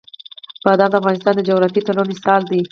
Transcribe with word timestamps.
بادام 0.65 0.89
د 0.91 0.95
افغانستان 1.01 1.33
د 1.35 1.41
جغرافیوي 1.47 1.81
تنوع 1.87 2.05
مثال 2.11 2.41
دی. 2.51 2.61